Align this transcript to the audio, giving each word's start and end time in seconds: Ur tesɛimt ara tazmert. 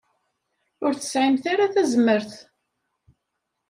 Ur 0.85 0.93
tesɛimt 0.95 1.43
ara 1.53 1.73
tazmert. 1.73 2.33